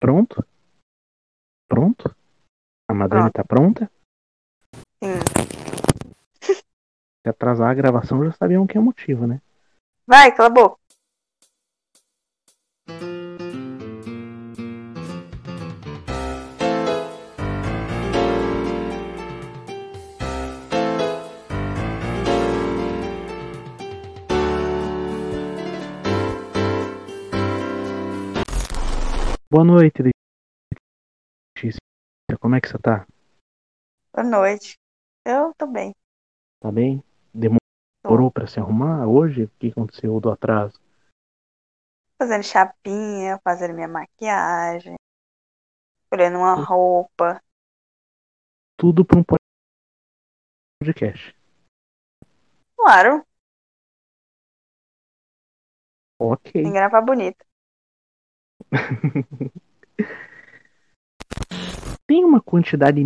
[0.00, 0.42] Pronto?
[1.68, 2.16] Pronto?
[2.88, 3.34] A Madame Pronto.
[3.34, 3.90] tá pronta?
[5.04, 5.20] Sim.
[7.22, 9.42] Se atrasar a gravação já sabiam que é o motivo, né?
[10.06, 10.79] Vai, cala a boca.
[29.52, 30.00] Boa noite,
[31.56, 31.80] Letícia.
[32.40, 33.04] Como é que você tá?
[34.14, 34.76] Boa noite.
[35.26, 35.92] Eu tô bem.
[36.60, 37.02] Tá bem?
[37.34, 39.44] Demorou pra se arrumar hoje?
[39.44, 40.80] O que aconteceu do atraso?
[42.16, 44.94] Fazendo chapinha, fazendo minha maquiagem,
[46.04, 47.42] escolhendo uma roupa.
[48.76, 49.24] Tudo pra um
[50.84, 51.34] podcast.
[52.76, 53.26] Claro,
[56.18, 56.52] Ok.
[56.52, 57.44] tem que gravar bonito.
[62.06, 63.04] Tem uma quantidade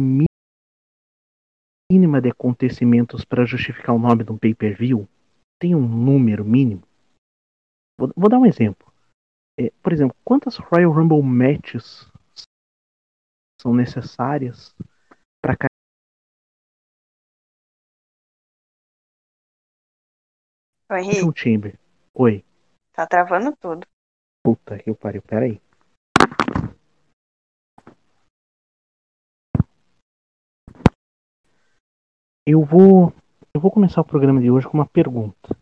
[1.91, 5.09] mínima de acontecimentos para justificar o nome de um pay-per-view?
[5.61, 6.83] Tem um número mínimo?
[7.99, 8.93] Vou, vou dar um exemplo.
[9.59, 12.11] É, por exemplo, quantas Royal Rumble matches
[13.61, 14.75] são necessárias
[15.41, 15.55] para
[20.91, 21.79] Ô, Henrique, um Chamber?
[22.15, 22.45] Oi.
[22.93, 23.87] tá travando tudo.
[24.45, 25.59] Puta que pariu, peraí.
[32.47, 33.11] Eu vou.
[33.55, 35.57] Eu vou começar o programa de hoje com uma pergunta.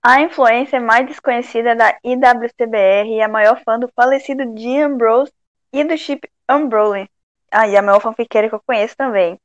[0.00, 5.32] A influência mais desconhecida da IWCBR e a maior fã do falecido Dean Ambrose
[5.72, 7.10] e do chip Ambrose.
[7.50, 9.36] Ah, e a maior fanfiqueira que eu conheço também.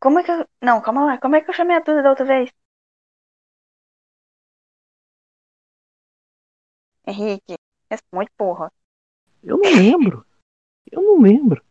[0.00, 0.48] Como é que eu...
[0.62, 1.18] Não, calma lá.
[1.18, 2.50] Como é que eu chamei a Duda da outra vez?
[7.06, 7.54] Henrique,
[7.90, 8.72] responde, porra.
[9.42, 10.24] Eu não lembro.
[10.90, 11.62] Eu não lembro.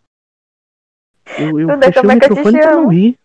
[1.38, 2.90] Eu, eu Duda, fechei como o é que eu te pra não chamo?
[2.90, 3.20] rir.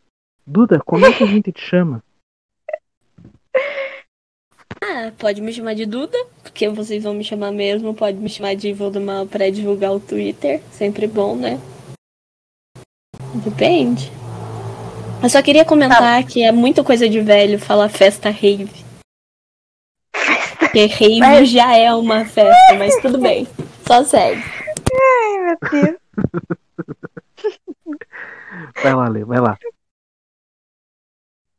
[0.47, 2.03] Duda, como é que a gente te chama?
[4.83, 7.95] Ah, pode me chamar de Duda, porque vocês vão me chamar mesmo.
[7.95, 10.63] Pode me chamar de Voldemar pra divulgar o Twitter.
[10.71, 11.59] Sempre bom, né?
[13.43, 14.11] Depende.
[15.23, 18.86] Eu só queria comentar que é muita coisa de velho falar festa rave.
[20.77, 23.47] Porque rave Mas- já é uma festa, mas tudo bem.
[23.87, 24.43] Só segue.
[24.93, 25.97] Ai, meu Deus.
[28.83, 29.59] Vai lá, Lê, vai lá.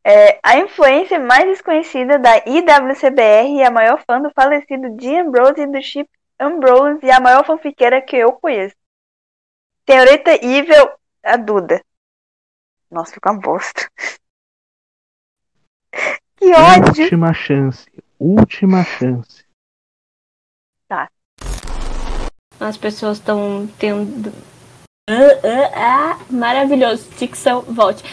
[0.03, 5.61] É, a influência mais desconhecida da IWCBR e a maior fã do falecido Dean Ambrose
[5.61, 6.07] e do chip
[6.39, 8.75] Ambrose e a maior fanfiqueira que eu conheço.
[9.89, 10.91] Senhorita Evil,
[11.23, 11.81] a Duda.
[12.91, 13.89] Nossa, fica uma bosta.
[16.38, 17.03] Que ódio!
[17.03, 17.88] Última chance.
[18.19, 19.47] Última chance.
[22.59, 24.31] As pessoas estão tendo.
[25.07, 25.13] Ah,
[25.44, 27.07] ah, ah, maravilhoso.
[27.17, 28.03] Dicção, volte.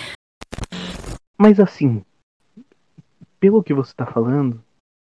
[1.38, 2.04] Mas assim,
[3.40, 4.62] pelo que você tá falando,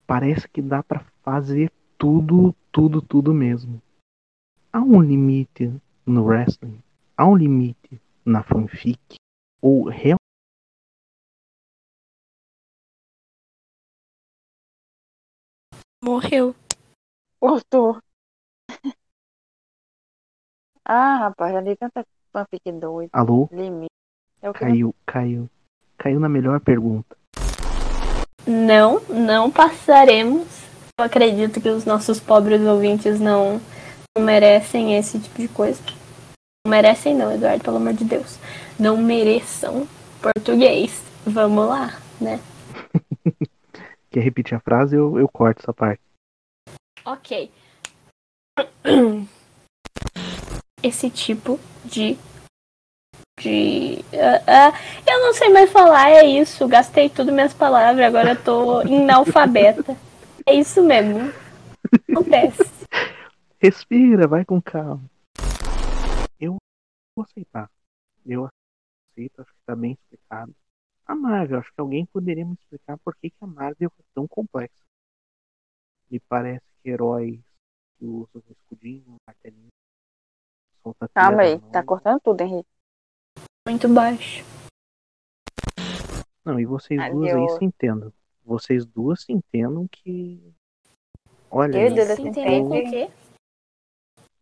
[0.07, 3.79] parece que dá pra fazer tudo, tudo, tudo mesmo.
[4.73, 5.71] Há um limite
[6.05, 6.81] no wrestling?
[7.15, 9.17] Há um limite na fanfic?
[9.61, 10.26] Ou realmente
[16.07, 16.55] Morreu.
[17.37, 17.97] Cortou.
[20.89, 23.09] Ah, rapaz, já li tanta fanfic doida.
[23.11, 23.49] Alô?
[23.51, 23.91] Limite.
[24.41, 25.49] É Caiu, caiu.
[25.97, 27.17] Caiu na melhor pergunta.
[28.47, 30.47] Não, não passaremos.
[30.97, 33.59] Eu acredito que os nossos pobres ouvintes não,
[34.17, 35.81] não merecem esse tipo de coisa.
[36.65, 38.39] Não merecem não, Eduardo, pelo amor de Deus.
[38.79, 39.85] Não mereçam
[40.21, 41.03] português.
[41.25, 42.39] Vamos lá, né?
[44.09, 44.95] Quer repetir a frase?
[44.95, 46.01] Eu, eu corto essa parte.
[47.05, 47.51] Ok.
[50.83, 52.17] Esse tipo de.
[53.39, 53.99] De.
[54.13, 54.73] ah, ah,
[55.05, 56.67] eu não sei mais falar, é isso.
[56.67, 59.95] Gastei tudo minhas palavras, agora eu tô analfabeta.
[60.45, 61.31] É isso mesmo.
[62.09, 62.63] Acontece.
[63.59, 65.03] Respira, vai com calma.
[66.39, 66.57] Eu
[67.15, 67.69] vou aceitar.
[68.25, 70.53] Eu aceito, acho que tá bem explicado.
[71.07, 74.27] A Marvel, acho que alguém poderia me explicar por que, que a Marvel é tão
[74.27, 74.83] complexa.
[76.09, 77.39] Me parece que heróis
[77.97, 79.67] que usam um escudinho, um martelinho,
[80.83, 82.69] solta Calma aí, tá cortando tudo, Henrique.
[83.67, 84.43] Muito baixo.
[86.43, 87.57] Não, e vocês Ai, duas aí Deus.
[87.57, 88.13] se entendam.
[88.43, 90.53] Vocês duas se entendam que.
[91.49, 93.09] Olha, Eu, Duda, Se entendeu com o quê?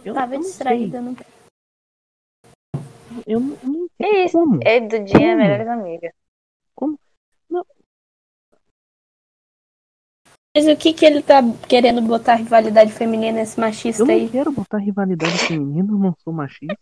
[0.04, 1.02] eu, Tava distraída.
[1.02, 1.16] Não...
[3.26, 4.38] Eu não, não entendo Que isso?
[4.38, 4.60] como.
[4.64, 5.38] Ele do dia é Como?
[5.38, 6.14] melhores amigas.
[10.56, 14.30] Mas o que que ele tá querendo botar rivalidade feminina nesse machista Eu não aí?
[14.30, 16.78] quero botar rivalidade feminina, eu não sou machista.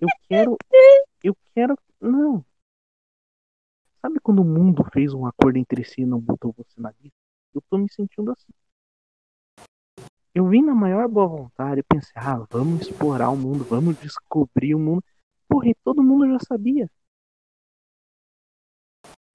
[0.00, 0.56] Eu quero.
[1.22, 1.78] Eu quero.
[2.00, 2.44] Não.
[4.00, 7.16] Sabe quando o mundo fez um acordo entre si e não botou você na lista?
[7.54, 8.52] Eu tô me sentindo assim.
[10.34, 14.74] Eu vim na maior boa vontade e pensei, ah, vamos explorar o mundo, vamos descobrir
[14.74, 15.04] o mundo.
[15.48, 16.90] Porra, e todo mundo já sabia.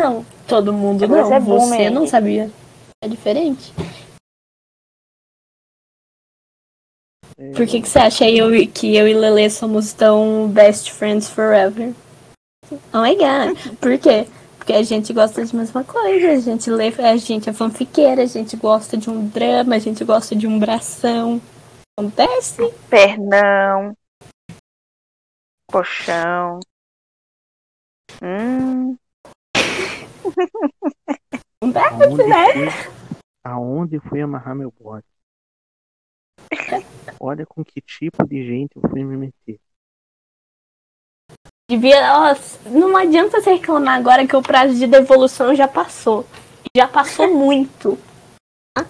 [0.04, 1.34] Não, todo mundo Você não.
[1.34, 1.92] é Você boomer.
[1.92, 2.52] não sabia.
[3.02, 3.74] É diferente.
[7.38, 11.30] É, Por que, que você acha eu, que eu e Lele somos tão best friends
[11.30, 11.94] forever?
[12.94, 13.78] Oh my god.
[13.80, 14.28] Por quê?
[14.58, 18.26] Porque a gente gosta de mesma coisa, a gente lê, a gente é fanfiqueira, a
[18.26, 21.42] gente gosta de um drama, a gente gosta de um bração.
[21.98, 22.74] Acontece?
[22.90, 23.94] Pernão.
[25.70, 26.60] Colchão.
[28.22, 28.98] Hum.
[31.62, 32.54] Acontece, aonde né?
[32.54, 32.94] fui,
[33.44, 35.06] aonde fui amarrar meu bode?
[37.20, 39.60] Olha com que tipo de gente eu fui me meter.
[41.70, 42.36] Devia, ó,
[42.70, 46.26] não adianta você reclamar agora que o prazo de devolução já passou.
[46.76, 47.98] Já passou muito.
[48.76, 48.86] tá?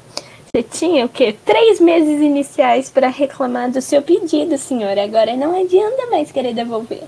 [0.45, 1.33] Você tinha o quê?
[1.45, 5.03] Três meses iniciais para reclamar do seu pedido, senhora.
[5.03, 7.03] Agora não adianta mais querer devolver.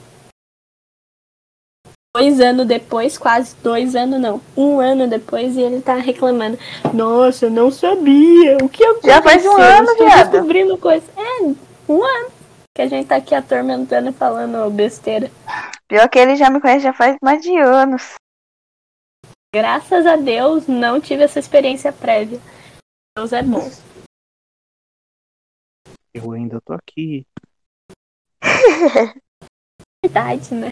[2.26, 6.58] Dois anos depois, quase dois anos não, um ano depois, e ele tá reclamando.
[6.92, 8.58] Nossa, eu não sabia.
[8.64, 9.12] O que aconteceu?
[9.12, 10.32] Já faz um ano, Estou viado.
[10.32, 11.06] descobrindo coisa.
[11.16, 11.44] É,
[11.88, 12.32] um ano.
[12.76, 15.30] Que a gente tá aqui atormentando e falando besteira.
[15.88, 18.16] Pior que ele já me conhece já faz mais de anos.
[19.54, 22.40] Graças a Deus, não tive essa experiência prévia.
[23.16, 23.70] Deus é bom.
[26.12, 27.24] Eu ainda tô aqui.
[30.04, 30.70] Verdade, né?